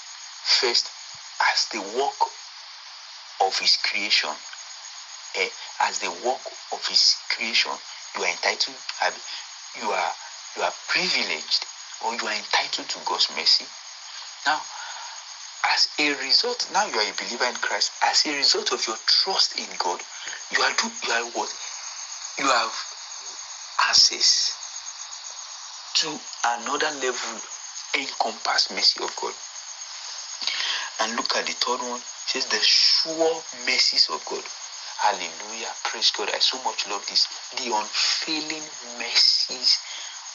first 0.60 0.90
as 1.52 1.68
the 1.72 1.80
work 1.98 2.20
of 3.46 3.58
his 3.58 3.78
creation. 3.84 4.30
Eh, 5.36 5.48
as 5.80 5.98
the 6.00 6.10
work 6.26 6.40
of 6.72 6.86
his 6.86 7.16
creation, 7.30 7.72
you 8.16 8.22
are 8.24 8.30
entitled 8.30 8.76
you 9.80 9.90
are 9.90 10.12
you 10.56 10.62
are 10.62 10.72
privileged 10.88 11.64
or 12.04 12.14
you 12.14 12.26
are 12.26 12.34
entitled 12.34 12.88
to 12.88 12.98
God's 13.06 13.30
mercy. 13.36 13.64
Now 14.46 14.60
as 15.72 15.88
a 15.98 16.14
result, 16.24 16.68
now 16.72 16.86
you 16.86 16.98
are 16.98 17.10
a 17.10 17.14
believer 17.14 17.44
in 17.44 17.54
Christ. 17.56 17.92
As 18.02 18.26
a 18.26 18.34
result 18.36 18.72
of 18.72 18.84
your 18.86 18.96
trust 19.06 19.58
in 19.58 19.68
God, 19.78 20.00
you 20.50 20.62
are 20.62 20.72
do 20.76 20.90
you 21.06 21.12
are 21.12 21.24
what 21.32 21.54
you 22.38 22.46
have 22.46 22.72
access 23.88 24.56
to 25.94 26.18
another 26.44 26.90
level 27.02 27.40
encompass 27.94 28.70
mercy 28.70 29.02
of 29.02 29.14
God. 29.16 29.34
And 31.00 31.16
look 31.16 31.34
at 31.36 31.46
the 31.46 31.52
third 31.52 31.80
one. 31.80 32.00
It 32.00 32.26
says 32.26 32.46
the 32.46 32.60
sure 32.62 33.42
mercies 33.66 34.08
of 34.10 34.24
God. 34.24 34.44
Hallelujah. 35.00 35.72
Praise 35.84 36.12
God. 36.12 36.28
I 36.34 36.38
so 36.40 36.62
much 36.62 36.86
love 36.88 37.04
this. 37.08 37.26
The 37.56 37.72
unfailing 37.74 38.62
mercies 38.98 39.78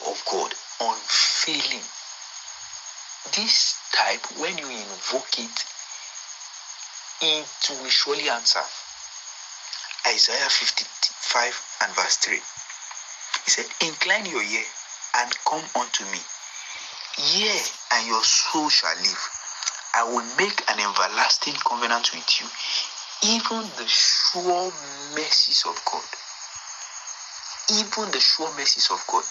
of 0.07 0.17
God. 0.25 0.53
Unfailing. 0.81 1.85
This 3.37 3.77
type, 3.93 4.25
when 4.41 4.57
you 4.57 4.65
invoke 4.65 5.37
it, 5.37 5.57
it 7.21 7.69
will 7.81 7.89
surely 7.89 8.29
answer. 8.29 8.61
Isaiah 10.07 10.49
55 10.49 11.65
and 11.83 11.95
verse 11.95 12.17
3. 12.17 12.35
He 12.35 13.49
said, 13.49 13.65
Incline 13.87 14.25
your 14.25 14.43
ear 14.43 14.63
and 15.17 15.31
come 15.47 15.63
unto 15.79 16.03
me. 16.05 16.19
Yea, 17.37 17.61
and 17.93 18.07
your 18.07 18.23
soul 18.23 18.69
shall 18.69 18.95
live. 18.97 19.29
I 19.95 20.03
will 20.03 20.25
make 20.37 20.59
an 20.69 20.79
everlasting 20.79 21.53
covenant 21.65 22.11
with 22.13 22.27
you, 22.41 22.47
even 23.23 23.63
the 23.77 23.87
sure 23.87 24.71
mercies 25.15 25.63
of 25.65 25.77
God. 25.85 26.03
Even 27.71 28.11
the 28.11 28.19
sure 28.19 28.51
mercies 28.55 28.89
of 28.91 29.03
God. 29.07 29.23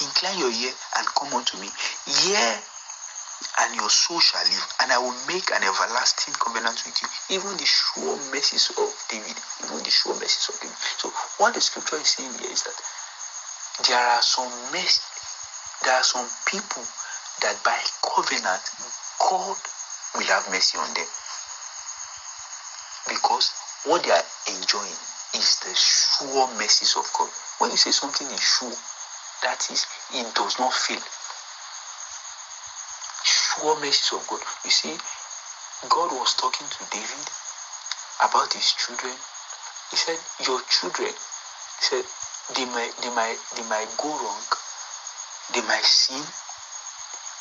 Incline 0.00 0.38
your 0.38 0.52
ear 0.52 0.72
and 0.98 1.06
come 1.16 1.32
unto 1.34 1.58
me. 1.58 1.68
Yea, 2.28 2.58
and 3.60 3.74
your 3.74 3.88
soul 3.88 4.20
shall 4.20 4.44
live, 4.44 4.68
and 4.82 4.92
I 4.92 4.98
will 4.98 5.16
make 5.26 5.50
an 5.50 5.64
everlasting 5.64 6.34
covenant 6.34 6.82
with 6.84 6.96
you. 7.00 7.08
Even 7.36 7.56
the 7.56 7.64
sure 7.66 8.16
mercies 8.32 8.70
of 8.76 8.88
David, 9.08 9.36
even 9.64 9.78
the 9.78 9.90
sure 9.90 10.14
mercies 10.14 10.48
of 10.52 10.60
David. 10.60 10.76
So, 10.98 11.10
what 11.38 11.54
the 11.54 11.60
scripture 11.60 11.96
is 11.96 12.08
saying 12.08 12.32
here 12.38 12.52
is 12.52 12.62
that 12.64 12.76
there 13.88 13.98
are 13.98 14.22
some 14.22 14.52
mess, 14.72 15.00
there 15.84 15.94
are 15.94 16.04
some 16.04 16.28
people 16.46 16.84
that 17.40 17.56
by 17.64 17.76
covenant 18.04 18.62
God 19.18 19.56
will 20.14 20.28
have 20.28 20.48
mercy 20.50 20.78
on 20.78 20.92
them 20.94 21.08
what 23.84 24.02
they 24.04 24.10
are 24.10 24.28
enjoying 24.56 24.98
is 25.34 25.60
the 25.64 25.74
sure 25.74 26.48
mercies 26.58 26.96
of 26.96 27.08
God. 27.16 27.30
When 27.58 27.70
you 27.70 27.76
say 27.76 27.90
something 27.90 28.26
is 28.28 28.40
sure, 28.42 28.72
that 29.42 29.70
is, 29.70 29.86
it 30.14 30.34
does 30.34 30.58
not 30.58 30.72
fail 30.72 31.00
sure 33.24 33.76
mercies 33.80 34.12
of 34.12 34.26
God. 34.28 34.40
You 34.64 34.70
see, 34.70 34.96
God 35.88 36.12
was 36.12 36.34
talking 36.34 36.66
to 36.66 36.82
David 36.90 37.26
about 38.24 38.52
his 38.52 38.72
children. 38.72 39.14
He 39.90 39.96
said, 39.96 40.18
Your 40.46 40.60
children, 40.68 41.08
he 41.10 41.82
said, 41.84 42.04
they 42.56 42.64
might 42.66 42.92
they 43.02 43.10
might 43.14 43.38
they 43.56 43.62
might 43.68 43.88
go 43.96 44.08
wrong, 44.08 44.42
they 45.54 45.62
might 45.62 45.84
sin, 45.84 46.22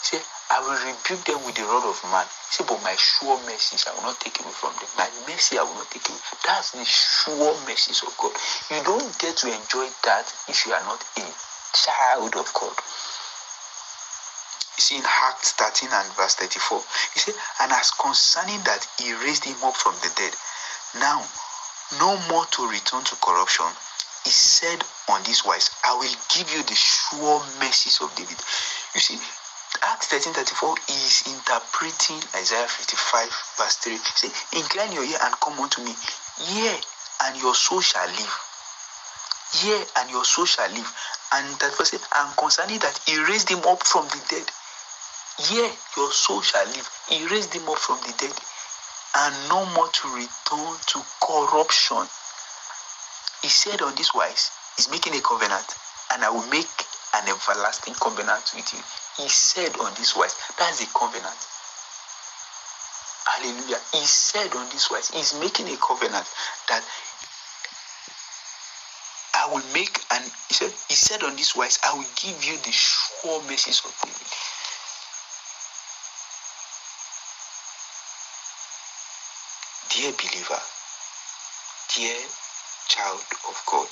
Say, 0.01 0.17
I 0.49 0.59
will 0.65 0.81
rebuke 0.81 1.25
them 1.25 1.45
with 1.45 1.55
the 1.55 1.63
rod 1.63 1.85
of 1.85 2.01
man. 2.09 2.25
Say, 2.49 2.65
but 2.65 2.81
my 2.81 2.95
sure 2.97 3.37
mercies 3.45 3.85
I 3.85 3.93
will 3.93 4.01
not 4.01 4.19
take 4.19 4.39
away 4.41 4.51
from 4.51 4.73
them. 4.81 4.89
My 4.97 5.09
mercy 5.29 5.59
I 5.59 5.63
will 5.63 5.75
not 5.77 5.91
take 5.91 6.09
away. 6.09 6.17
That's 6.45 6.71
the 6.71 6.83
sure 6.85 7.53
mercies 7.69 8.01
of 8.01 8.17
God. 8.17 8.33
You 8.73 8.81
don't 8.83 9.13
get 9.19 9.37
to 9.37 9.47
enjoy 9.47 9.85
that 10.09 10.25
if 10.49 10.65
you 10.65 10.73
are 10.73 10.83
not 10.89 11.05
a 11.21 11.25
child 11.77 12.33
of 12.33 12.49
God. 12.57 12.73
You 14.73 14.81
see 14.81 14.97
in 14.97 15.05
Acts 15.05 15.53
13 15.53 15.89
and 15.91 16.09
verse 16.17 16.33
34, 16.35 16.81
he 17.13 17.19
said, 17.19 17.35
And 17.61 17.71
as 17.71 17.91
concerning 17.91 18.63
that 18.65 18.87
he 18.97 19.13
raised 19.21 19.45
him 19.45 19.57
up 19.61 19.75
from 19.75 19.93
the 20.01 20.09
dead, 20.17 20.33
now 20.97 21.21
no 21.99 22.17
more 22.29 22.45
to 22.57 22.65
return 22.65 23.03
to 23.03 23.15
corruption, 23.21 23.69
he 24.23 24.31
said 24.31 24.81
on 25.09 25.21
this 25.23 25.45
wise, 25.45 25.69
I 25.85 25.93
will 25.93 26.15
give 26.33 26.49
you 26.53 26.63
the 26.63 26.75
sure 26.75 27.41
mercies 27.59 27.99
of 28.01 28.13
David. 28.15 28.37
You 28.93 29.01
see, 29.01 29.19
Acts 29.83 30.07
13 30.07 30.33
34 30.33 30.75
is 30.89 31.23
interpreting 31.29 32.17
Isaiah 32.35 32.67
55, 32.67 33.29
verse 33.57 33.75
3. 33.77 33.97
Say, 33.97 34.29
Incline 34.57 34.91
your 34.91 35.03
ear 35.03 35.17
and 35.21 35.33
come 35.39 35.59
unto 35.59 35.83
me. 35.83 35.93
Yea, 36.49 36.75
and 37.25 37.37
your 37.41 37.53
soul 37.53 37.79
shall 37.79 38.07
live. 38.07 38.35
Yea, 39.63 39.83
and 39.97 40.09
your 40.09 40.25
soul 40.25 40.45
shall 40.45 40.69
live. 40.71 40.91
And 41.33 41.45
that 41.59 41.77
verse 41.77 41.91
said, 41.91 42.01
and 42.01 42.35
concerning 42.37 42.79
that, 42.79 42.99
he 43.05 43.21
raised 43.23 43.49
him 43.49 43.61
up 43.67 43.85
from 43.85 44.05
the 44.09 44.21
dead. 44.29 44.49
Yea, 45.53 45.71
your 45.97 46.11
soul 46.11 46.41
shall 46.41 46.65
live. 46.65 46.89
He 47.07 47.27
raised 47.27 47.53
him 47.53 47.69
up 47.69 47.77
from 47.77 47.99
the 48.01 48.13
dead. 48.17 48.35
And 49.21 49.35
no 49.49 49.65
more 49.77 49.87
to 49.87 50.07
return 50.15 50.73
to 50.87 50.97
corruption. 51.21 52.09
He 53.41 53.49
said 53.49 53.81
on 53.81 53.95
this 53.95 54.13
wise, 54.13 54.51
He's 54.77 54.89
making 54.89 55.15
a 55.15 55.21
covenant, 55.21 55.67
and 56.13 56.23
I 56.23 56.29
will 56.29 56.47
make 56.47 56.73
an 57.15 57.29
everlasting 57.29 57.93
covenant 57.95 58.51
with 58.55 58.73
you. 58.73 58.79
He 59.19 59.27
said 59.27 59.75
on 59.79 59.93
this 59.95 60.15
wise, 60.15 60.33
that's 60.57 60.81
a 60.81 60.87
covenant. 60.97 61.35
Hallelujah. 63.27 63.79
He 63.91 64.05
said 64.05 64.55
on 64.55 64.69
this 64.69 64.89
wise, 64.89 65.09
He's 65.09 65.37
making 65.39 65.67
a 65.67 65.75
covenant 65.75 66.25
that 66.69 66.83
I 69.35 69.47
will 69.51 69.63
make 69.73 69.99
and 70.11 70.23
he 70.23 70.53
said, 70.53 70.71
He 70.87 70.95
said 70.95 71.23
on 71.23 71.35
this 71.35 71.53
wise, 71.53 71.79
I 71.83 71.95
will 71.95 72.07
give 72.15 72.43
you 72.45 72.55
the 72.63 72.71
sure 72.71 73.43
mercies 73.43 73.81
of 73.83 73.91
David. 74.03 74.27
Dear 79.91 80.11
believer, 80.13 80.61
dear 81.95 82.17
child 82.87 83.23
of 83.49 83.61
God, 83.67 83.87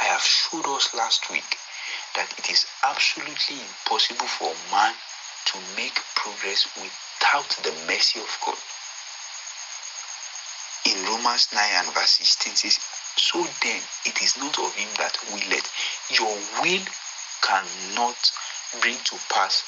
I 0.00 0.04
have 0.04 0.22
showed 0.22 0.66
us 0.74 0.92
last 0.92 1.30
week 1.30 1.56
that 2.16 2.32
it 2.38 2.50
is 2.50 2.66
absolutely 2.84 3.60
impossible 3.60 4.26
for 4.26 4.52
man 4.70 4.94
to 5.46 5.58
make 5.76 5.94
progress 6.14 6.66
without 6.76 7.48
the 7.62 7.72
mercy 7.86 8.20
of 8.20 8.30
God. 8.44 8.58
In 10.86 11.04
Romans 11.06 11.48
9 11.52 11.60
and 11.76 11.88
verse 11.94 12.20
16 12.20 12.56
says, 12.56 12.78
So 13.16 13.42
then 13.62 13.80
it 14.04 14.22
is 14.22 14.36
not 14.38 14.58
of 14.58 14.74
him 14.74 14.88
that 14.98 15.16
willeth. 15.32 15.68
Your 16.10 16.34
will 16.62 16.84
cannot 17.42 18.16
bring 18.80 18.96
to 19.04 19.16
pass 19.32 19.64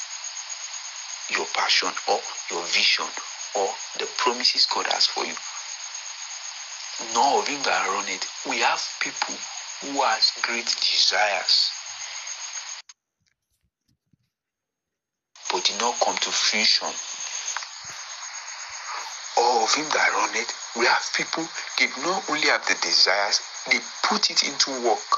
your 1.30 1.46
passion 1.54 1.90
or 2.08 2.20
your 2.50 2.62
vision 2.66 3.06
or 3.54 3.68
the 3.98 4.08
promises 4.18 4.66
God 4.66 4.86
has 4.92 5.06
for 5.06 5.24
you. 5.24 5.34
Nor 7.14 7.40
of 7.40 7.48
him 7.48 7.62
that 7.64 7.86
run 7.88 8.08
it. 8.08 8.26
We 8.48 8.60
have 8.60 8.82
people 9.00 9.34
who 9.82 10.00
has 10.02 10.32
great 10.42 10.66
desires 10.80 11.75
but 15.52 15.64
did 15.64 15.80
not 15.80 15.98
come 16.00 16.16
to 16.16 16.30
fruition. 16.30 16.90
All 19.38 19.64
of 19.64 19.74
him 19.74 19.84
that 19.92 20.10
run 20.12 20.34
it, 20.34 20.52
we 20.76 20.86
have 20.86 21.04
people 21.14 21.46
they 21.78 21.86
not 22.02 22.24
only 22.30 22.48
have 22.48 22.66
the 22.66 22.74
desires, 22.80 23.40
they 23.70 23.78
put 24.02 24.30
it 24.30 24.42
into 24.44 24.70
work 24.82 25.10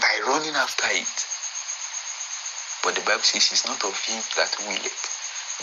by 0.00 0.12
running 0.26 0.54
after 0.54 0.86
it. 0.90 1.18
But 2.82 2.94
the 2.94 3.04
Bible 3.06 3.22
says 3.22 3.50
it's 3.52 3.66
not 3.66 3.82
of 3.84 3.98
him 4.06 4.22
that 4.36 4.54
willeth, 4.66 5.04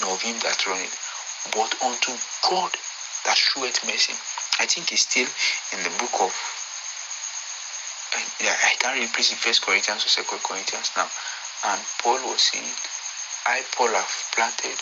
nor 0.02 0.14
of 0.14 0.22
him 0.22 0.38
that 0.44 0.66
runneth, 0.68 0.96
but 1.52 1.72
unto 1.84 2.14
God 2.50 2.72
that 3.26 3.38
showeth 3.38 3.84
mercy. 3.86 4.14
I 4.60 4.66
think 4.66 4.92
it's 4.92 5.08
still 5.08 5.28
in 5.76 5.84
the 5.84 5.94
book 6.00 6.16
of 6.22 6.32
yeah, 8.42 8.56
I 8.64 8.74
can't 8.80 8.96
really 8.96 9.12
place 9.12 9.32
it 9.32 9.38
first 9.38 9.62
Corinthians 9.62 10.06
or 10.06 10.10
second 10.10 10.42
Corinthians 10.44 10.92
now. 10.96 11.08
And 11.66 11.82
Paul 12.02 12.20
was 12.32 12.42
saying, 12.42 12.72
I 13.48 13.62
Paul 13.76 13.90
have 13.90 14.14
planted, 14.36 14.78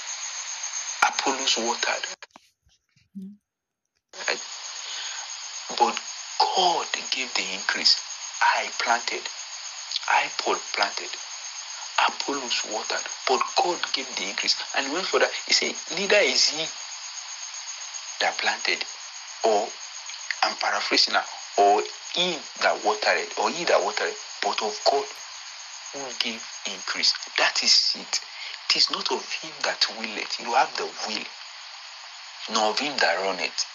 Apollos 1.08 1.58
watered. 1.58 2.06
Right? 4.28 4.42
But 5.80 6.00
God 6.40 6.88
gave 7.12 7.34
the 7.36 7.46
increase. 7.56 8.02
I 8.42 8.70
planted, 8.84 9.24
I 10.10 10.30
Paul 10.40 10.58
planted, 10.76 11.10
Apollos 12.08 12.66
watered, 12.72 13.06
but 13.28 13.42
God 13.64 13.80
gave 13.94 14.08
the 14.18 14.30
increase. 14.30 14.56
And 14.78 14.94
when 14.94 15.04
for 15.04 15.20
that, 15.20 15.32
he 15.48 15.54
said, 15.54 15.76
Neither 15.98 16.18
is 16.18 16.50
he 16.50 16.66
that 18.22 18.38
planted, 18.40 18.84
or 19.46 19.68
I'm 20.44 20.56
paraphrasing 20.58 21.14
now, 21.16 21.26
or 21.60 21.84
he 22.16 22.38
that 22.64 22.80
watered 22.86 23.28
or 23.42 23.50
he 23.52 23.66
that 23.66 23.84
watered 23.84 24.14
but 24.44 24.62
of 24.64 24.80
God 24.90 25.06
who 25.94 26.00
gave 26.20 26.44
increase. 26.68 27.14
That 27.38 27.64
is 27.64 27.96
it. 28.00 28.22
It 28.70 28.76
is 28.76 28.92
not 28.92 29.10
of 29.14 29.24
him 29.32 29.54
that 29.64 29.88
willeth. 29.98 30.40
You 30.42 30.54
have 30.54 30.76
the 30.76 30.84
will, 31.08 31.24
nor 32.54 32.72
of 32.72 32.80
him 32.80 32.98
that 32.98 33.16
runneth. 33.24 33.66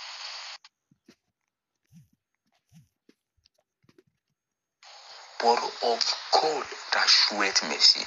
But 5.40 5.64
of 5.82 6.14
God 6.30 6.66
that 6.92 7.08
showeth 7.08 7.62
mercy. 7.64 8.04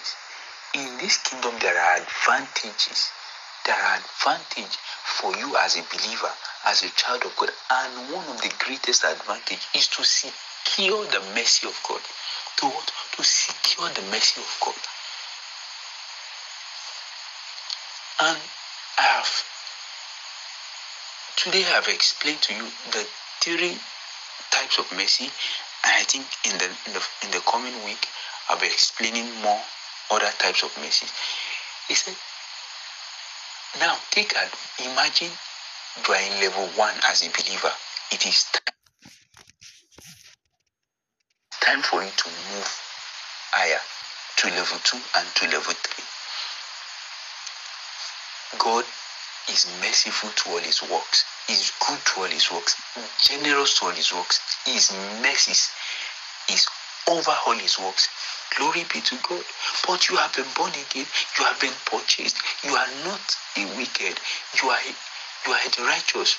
In 0.75 0.97
this 0.99 1.17
kingdom, 1.17 1.55
there 1.59 1.75
are 1.75 1.97
advantages. 1.97 3.09
There 3.65 3.75
are 3.75 3.97
advantages 3.97 4.77
for 5.05 5.35
you 5.37 5.57
as 5.57 5.77
a 5.77 5.83
believer, 5.89 6.31
as 6.65 6.83
a 6.83 6.89
child 6.89 7.23
of 7.25 7.35
God. 7.35 7.49
And 7.71 8.13
one 8.13 8.27
of 8.27 8.41
the 8.41 8.53
greatest 8.59 9.03
advantage 9.03 9.65
is 9.73 9.87
to 9.87 10.03
secure 10.03 11.03
the 11.05 11.21
mercy 11.33 11.67
of 11.67 11.81
God. 11.89 12.01
To? 12.57 12.71
To 13.17 13.23
secure 13.23 13.89
the 13.89 14.03
mercy 14.11 14.39
of 14.39 14.57
God. 14.63 14.94
And 18.21 18.37
I 18.97 19.01
have 19.01 19.27
today 21.35 21.63
I 21.67 21.75
have 21.75 21.87
explained 21.89 22.41
to 22.43 22.53
you 22.55 22.63
the 22.91 23.05
three 23.41 23.77
types 24.51 24.79
of 24.79 24.89
mercy, 24.95 25.25
and 25.25 25.93
I 25.99 26.03
think 26.07 26.25
in 26.47 26.57
the 26.57 26.65
in 26.87 26.93
the 26.93 27.03
in 27.23 27.31
the 27.31 27.41
coming 27.41 27.75
week 27.83 28.07
I'll 28.47 28.59
be 28.59 28.67
explaining 28.67 29.27
more 29.41 29.59
other 30.11 30.31
types 30.39 30.63
of 30.63 30.71
mercy. 30.77 31.07
He 31.89 31.95
said, 31.95 32.15
now 33.81 33.97
take 34.11 34.31
a 34.33 34.49
imagine 34.89 35.31
you 36.07 36.13
are 36.13 36.21
in 36.21 36.39
level 36.39 36.67
one 36.77 36.95
as 37.09 37.21
a 37.21 37.29
believer. 37.31 37.71
It 38.13 38.25
is 38.25 38.45
time, 38.53 38.75
time 41.59 41.81
for 41.81 42.01
you 42.01 42.11
to 42.15 42.29
move 42.53 42.81
higher 43.51 43.81
to 44.37 44.47
level 44.55 44.79
two 44.85 44.99
and 45.17 45.27
to 45.35 45.45
level 45.47 45.73
three. 45.73 46.04
God 48.65 48.83
is 49.47 49.67
merciful 49.79 50.31
to 50.31 50.49
all 50.49 50.57
his 50.57 50.81
works. 50.89 51.23
Is 51.47 51.71
good 51.87 51.99
to 52.01 52.21
all 52.21 52.25
his 52.33 52.51
works, 52.51 52.73
generous 53.21 53.77
to 53.77 53.85
all 53.85 53.91
his 53.91 54.11
works. 54.11 54.41
His 54.65 54.91
mercies 55.21 55.69
is 56.49 56.65
over 57.07 57.31
all 57.45 57.53
his 57.53 57.77
works. 57.77 58.09
Glory 58.57 58.83
be 58.91 59.01
to 59.01 59.15
God. 59.21 59.45
But 59.85 60.09
you 60.09 60.15
have 60.17 60.33
been 60.33 60.49
born 60.57 60.71
again, 60.71 61.05
you 61.37 61.45
have 61.45 61.61
been 61.61 61.77
purchased. 61.85 62.37
You 62.63 62.73
are 62.73 62.89
not 63.05 63.21
a 63.57 63.65
wicked, 63.77 64.17
you 64.63 64.69
are 64.69 64.81
you 65.45 65.53
are 65.53 65.69
the 65.77 65.83
righteous. 65.83 66.35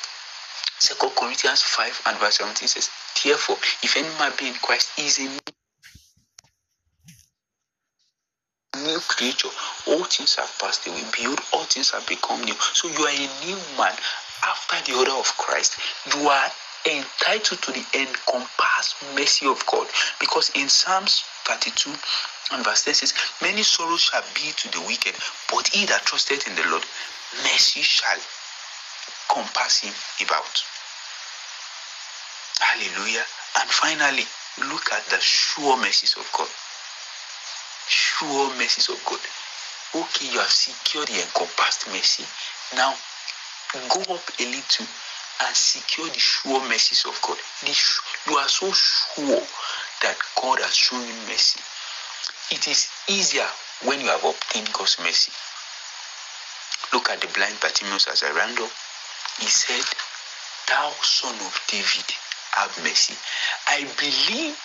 Second 0.80 1.10
Corinthians 1.14 1.62
5 1.62 2.02
and 2.06 2.18
verse 2.18 2.38
17 2.38 2.66
says, 2.66 2.90
Therefore, 3.22 3.56
if 3.84 3.96
any 3.96 4.08
man 4.18 4.32
be 4.36 4.48
in 4.48 4.54
Christ, 4.54 4.90
he 4.96 5.06
is 5.06 5.20
a 5.20 5.30
new 8.86 8.98
creature. 9.00 9.50
All 9.88 10.04
things 10.04 10.36
have 10.36 10.50
passed 10.58 10.86
away. 10.86 11.02
Behold, 11.12 11.40
all 11.52 11.64
things 11.64 11.90
have 11.90 12.06
become 12.06 12.40
new. 12.42 12.54
So 12.72 12.88
you 12.88 13.04
are 13.04 13.10
a 13.10 13.28
new 13.44 13.58
man 13.76 13.94
after 14.46 14.78
the 14.90 14.98
order 14.98 15.12
of 15.12 15.26
Christ. 15.36 15.76
You 16.14 16.28
are 16.28 16.50
entitled 16.86 17.60
to 17.62 17.72
the 17.72 17.84
encompassed 17.98 18.96
mercy 19.14 19.46
of 19.46 19.64
God. 19.66 19.86
Because 20.20 20.50
in 20.54 20.68
Psalms 20.68 21.24
32 21.44 21.90
and 22.52 22.64
verse 22.64 22.84
10 22.84 22.94
says, 22.94 23.14
Many 23.42 23.62
sorrows 23.62 24.00
shall 24.00 24.24
be 24.34 24.52
to 24.56 24.70
the 24.70 24.80
wicked, 24.86 25.14
but 25.50 25.66
he 25.68 25.86
that 25.86 26.02
trusted 26.06 26.46
in 26.46 26.54
the 26.54 26.62
Lord, 26.70 26.84
mercy 27.42 27.82
shall 27.82 28.18
compass 29.28 29.80
him 29.82 29.92
about. 30.24 30.62
Hallelujah. 32.60 33.24
And 33.60 33.68
finally, 33.68 34.24
look 34.70 34.92
at 34.92 35.04
the 35.06 35.20
sure 35.20 35.76
mercies 35.76 36.14
of 36.16 36.30
God. 36.36 36.48
Sure 37.88 38.48
mercies 38.56 38.88
of 38.88 39.02
God. 39.04 39.20
Okay, 39.94 40.26
you 40.32 40.38
have 40.38 40.50
secured 40.50 41.08
the 41.08 41.22
encompassed 41.22 41.86
mercy. 41.88 42.24
Now 42.74 42.94
go 43.88 44.00
up 44.14 44.24
a 44.40 44.44
little 44.44 44.86
and 45.44 45.54
secure 45.54 46.08
the 46.08 46.18
sure 46.18 46.60
mercies 46.68 47.04
of 47.06 47.18
God. 47.22 47.36
you 48.26 48.36
are 48.36 48.48
so 48.48 48.72
sure 48.72 49.42
that 50.02 50.16
God 50.40 50.58
has 50.60 50.74
shown 50.74 51.06
you 51.06 51.14
mercy. 51.28 51.60
It 52.50 52.68
is 52.68 52.88
easier 53.08 53.46
when 53.84 54.00
you 54.00 54.06
have 54.08 54.24
obtained 54.24 54.72
God's 54.72 54.98
mercy. 55.00 55.32
Look 56.92 57.10
at 57.10 57.20
the 57.20 57.26
blind 57.28 57.58
Bartimaeus 57.60 58.06
as 58.08 58.22
I 58.22 58.30
ran 58.32 58.56
up. 58.58 58.70
He 59.38 59.46
said, 59.46 59.84
Thou 60.68 60.90
son 61.02 61.34
of 61.34 61.60
David, 61.68 62.06
have 62.52 62.76
mercy. 62.82 63.14
I 63.68 63.82
believed 63.98 64.56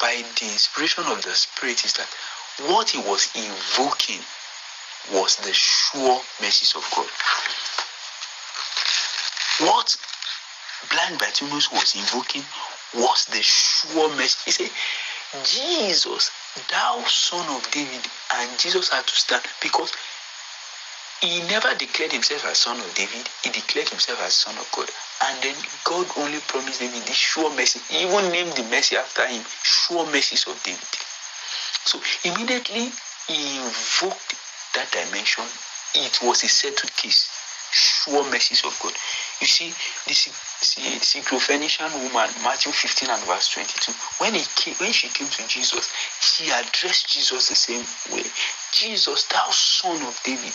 by 0.00 0.22
the 0.38 0.44
inspiration 0.46 1.04
of 1.06 1.22
the 1.22 1.34
Spirit 1.34 1.84
is 1.84 1.92
that 1.94 2.08
what 2.68 2.90
he 2.90 2.98
was 2.98 3.30
invoking 3.34 4.20
was 5.12 5.36
the 5.36 5.52
sure 5.52 6.20
mercies 6.40 6.74
of 6.74 6.84
God. 6.94 7.08
What 9.66 9.96
blind 10.90 11.18
Bartimaeus 11.18 11.72
was 11.72 11.94
invoking 11.94 12.44
was 12.94 13.24
the 13.26 13.42
sure 13.42 14.08
mercy. 14.16 14.38
He 14.44 14.50
said, 14.50 14.70
Jesus, 15.44 16.30
thou 16.70 17.02
son 17.04 17.48
of 17.56 17.70
David, 17.70 18.06
and 18.36 18.58
Jesus 18.58 18.88
had 18.88 19.06
to 19.06 19.14
stand 19.14 19.42
because 19.62 19.92
he 21.20 21.40
never 21.48 21.74
declared 21.74 22.12
himself 22.12 22.44
as 22.46 22.58
son 22.58 22.78
of 22.78 22.94
David, 22.94 23.28
he 23.42 23.50
declared 23.50 23.88
himself 23.88 24.20
as 24.22 24.34
son 24.34 24.56
of 24.56 24.70
God. 24.70 24.88
And 25.26 25.42
then 25.42 25.56
God 25.84 26.06
only 26.16 26.38
promised 26.46 26.80
David 26.80 27.02
the 27.02 27.12
sure 27.12 27.50
mercy. 27.54 27.80
He 27.88 28.06
even 28.06 28.30
named 28.30 28.52
the 28.52 28.62
mercy 28.64 28.96
after 28.96 29.26
him, 29.26 29.42
sure 29.62 30.06
mercies 30.06 30.46
of 30.46 30.62
David. 30.62 30.88
So 31.84 32.00
immediately 32.24 32.92
he 33.26 33.56
invoked 33.58 34.36
that 34.74 34.90
dimension. 34.92 35.44
It 35.94 36.20
was 36.22 36.44
a 36.44 36.48
settled 36.48 36.94
case. 36.96 37.28
Sure 37.70 38.24
mercies 38.30 38.64
of 38.64 38.78
God. 38.80 38.94
You 39.40 39.46
see, 39.46 39.70
the 40.06 40.14
Syrophoenician 40.14 41.92
woman, 41.94 42.30
Matthew 42.42 42.72
15 42.72 43.10
and 43.10 43.22
verse 43.24 43.52
22, 43.52 43.92
when, 44.18 44.34
he 44.34 44.44
came, 44.56 44.74
when 44.76 44.92
she 44.92 45.08
came 45.08 45.28
to 45.28 45.46
Jesus, 45.48 45.90
she 46.20 46.50
addressed 46.50 47.12
Jesus 47.12 47.48
the 47.48 47.54
same 47.54 47.84
way. 48.14 48.24
Jesus, 48.72 49.24
thou 49.24 49.50
son 49.50 50.00
of 50.06 50.18
David, 50.24 50.54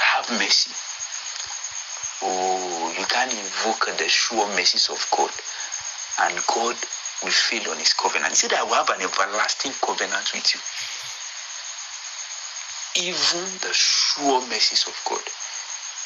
have 0.00 0.30
mercy. 0.32 0.72
Oh, 2.22 2.94
you 2.98 3.04
can't 3.06 3.32
invoke 3.32 3.86
the 3.96 4.08
sure 4.08 4.46
mercies 4.48 4.88
of 4.88 5.00
God, 5.16 5.30
and 6.22 6.34
God 6.46 6.76
will 7.22 7.30
fail 7.30 7.70
on 7.70 7.78
his 7.78 7.92
covenant. 7.94 8.30
He 8.30 8.36
said, 8.36 8.52
I 8.52 8.62
will 8.64 8.74
have 8.74 8.90
an 8.90 9.02
everlasting 9.02 9.72
covenant 9.84 10.32
with 10.34 10.48
you. 10.54 10.60
Even 13.08 13.44
the 13.60 13.72
sure 13.72 14.40
mercies 14.48 14.84
of 14.86 14.96
God. 15.08 15.22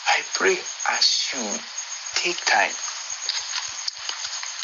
I 0.06 0.22
pray 0.34 0.58
as 0.90 1.30
you 1.32 1.42
take 2.14 2.44
time 2.44 2.74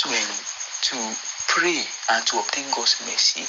to, 0.01 0.09
to 0.09 1.17
pray 1.49 1.83
and 2.11 2.27
to 2.27 2.39
obtain 2.39 2.67
God's 2.71 3.01
mercy, 3.07 3.43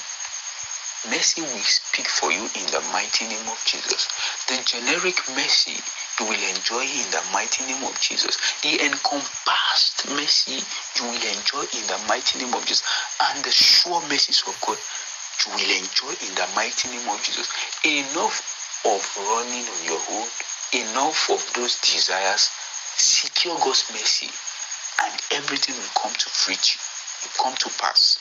mercy 1.09 1.41
will 1.41 1.67
speak 1.67 2.07
for 2.07 2.31
you 2.31 2.43
in 2.43 2.65
the 2.71 2.81
mighty 2.91 3.27
name 3.27 3.47
of 3.47 3.61
Jesus. 3.65 4.07
The 4.47 4.57
generic 4.65 5.17
mercy 5.35 5.77
you 6.19 6.25
will 6.25 6.43
enjoy 6.49 6.81
in 6.83 7.07
the 7.11 7.23
mighty 7.31 7.65
name 7.65 7.83
of 7.83 7.99
Jesus. 8.01 8.37
The 8.61 8.83
encompassed 8.85 10.09
mercy 10.09 10.59
you 10.97 11.03
will 11.03 11.25
enjoy 11.37 11.65
in 11.77 11.85
the 11.87 11.99
mighty 12.07 12.39
name 12.39 12.53
of 12.53 12.65
Jesus. 12.65 12.83
And 13.29 13.43
the 13.43 13.51
sure 13.51 14.01
mercies 14.09 14.43
of 14.47 14.59
God 14.61 14.77
you 15.45 15.53
will 15.53 15.77
enjoy 15.77 16.13
in 16.27 16.35
the 16.35 16.47
mighty 16.55 16.89
name 16.89 17.07
of 17.09 17.21
Jesus. 17.23 17.49
Enough 17.85 18.37
of 18.85 19.01
running 19.17 19.65
on 19.65 19.85
your 19.85 20.01
own, 20.11 20.27
enough 20.73 21.29
of 21.29 21.41
those 21.53 21.79
desires. 21.81 22.49
Secure 22.97 23.57
God's 23.57 23.85
mercy, 23.91 24.29
and 25.05 25.13
everything 25.31 25.75
will 25.75 25.95
come 26.01 26.13
to 26.13 26.29
fruition, 26.29 26.79
will 27.23 27.43
come 27.43 27.55
to 27.57 27.69
pass. 27.81 28.19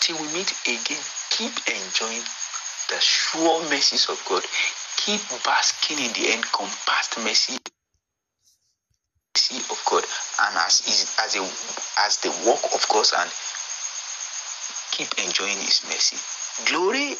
Till 0.00 0.16
we 0.16 0.26
meet 0.32 0.52
again, 0.66 1.02
keep 1.30 1.52
enjoying 1.68 2.22
the 2.88 2.98
sure 3.00 3.62
mercies 3.70 4.08
of 4.08 4.20
God 4.28 4.42
keep 4.96 5.20
basking 5.44 5.98
in 5.98 6.12
the 6.12 6.34
encompassed 6.34 7.18
mercy 7.18 7.58
of 9.70 9.82
God 9.90 10.04
and 10.46 10.56
as 10.58 10.82
as 11.20 11.36
a 11.36 11.42
as 12.06 12.16
the 12.18 12.30
work 12.46 12.62
of 12.74 12.86
God's 12.88 13.12
and 13.16 13.30
keep 14.92 15.08
enjoying 15.24 15.58
his 15.58 15.82
mercy. 15.84 16.16
Glory 16.70 17.16